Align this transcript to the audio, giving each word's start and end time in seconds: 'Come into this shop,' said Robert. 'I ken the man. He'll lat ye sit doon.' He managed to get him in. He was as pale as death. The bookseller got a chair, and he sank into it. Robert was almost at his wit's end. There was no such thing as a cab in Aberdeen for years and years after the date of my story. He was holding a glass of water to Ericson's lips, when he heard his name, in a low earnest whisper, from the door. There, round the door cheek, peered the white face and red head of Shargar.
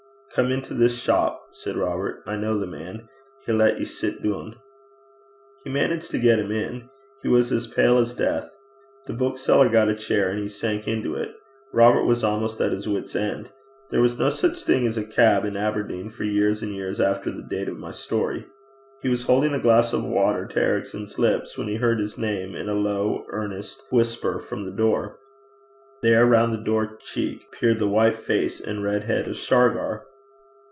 'Come 0.33 0.49
into 0.49 0.73
this 0.73 0.97
shop,' 0.97 1.41
said 1.51 1.75
Robert. 1.75 2.23
'I 2.25 2.39
ken 2.39 2.59
the 2.61 2.65
man. 2.65 3.09
He'll 3.45 3.57
lat 3.57 3.79
ye 3.79 3.83
sit 3.83 4.23
doon.' 4.23 4.55
He 5.65 5.69
managed 5.69 6.09
to 6.11 6.19
get 6.19 6.39
him 6.39 6.51
in. 6.53 6.87
He 7.21 7.27
was 7.27 7.51
as 7.51 7.67
pale 7.67 7.97
as 7.97 8.13
death. 8.15 8.55
The 9.07 9.13
bookseller 9.13 9.67
got 9.67 9.89
a 9.89 9.93
chair, 9.93 10.29
and 10.29 10.39
he 10.39 10.47
sank 10.47 10.87
into 10.87 11.15
it. 11.15 11.33
Robert 11.73 12.05
was 12.05 12.23
almost 12.23 12.61
at 12.61 12.71
his 12.71 12.87
wit's 12.87 13.13
end. 13.13 13.51
There 13.89 13.99
was 13.99 14.17
no 14.17 14.29
such 14.29 14.63
thing 14.63 14.87
as 14.87 14.97
a 14.97 15.03
cab 15.03 15.43
in 15.43 15.57
Aberdeen 15.57 16.07
for 16.07 16.23
years 16.23 16.61
and 16.61 16.73
years 16.73 17.01
after 17.01 17.29
the 17.29 17.43
date 17.43 17.67
of 17.67 17.77
my 17.77 17.91
story. 17.91 18.45
He 19.01 19.09
was 19.09 19.23
holding 19.25 19.53
a 19.53 19.59
glass 19.59 19.91
of 19.91 20.05
water 20.05 20.45
to 20.45 20.61
Ericson's 20.61 21.19
lips, 21.19 21.57
when 21.57 21.67
he 21.67 21.75
heard 21.75 21.99
his 21.99 22.17
name, 22.17 22.55
in 22.55 22.69
a 22.69 22.73
low 22.73 23.25
earnest 23.31 23.83
whisper, 23.91 24.39
from 24.39 24.63
the 24.63 24.71
door. 24.71 25.19
There, 26.01 26.25
round 26.25 26.53
the 26.53 26.57
door 26.63 26.97
cheek, 27.01 27.51
peered 27.51 27.79
the 27.79 27.89
white 27.89 28.15
face 28.15 28.61
and 28.61 28.81
red 28.81 29.03
head 29.03 29.27
of 29.27 29.35
Shargar. 29.35 30.05